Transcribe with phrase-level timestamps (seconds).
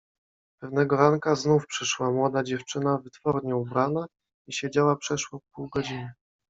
[0.61, 4.05] "Pewnego ranka znów przyszła młoda dziewczyna wytwornie ubrana
[4.47, 6.13] i siedziała przeszło pół godziny."